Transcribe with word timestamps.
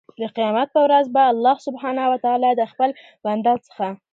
د 0.19 0.23
قيامت 0.35 0.67
په 0.73 0.79
ورځ 0.85 1.05
به 1.15 1.21
الله 1.31 1.57
سبحانه 1.67 2.03
وتعالی 2.13 2.51
د 2.57 2.61
خپل 2.71 2.89
بنده 3.25 3.53
څخه 3.67 3.87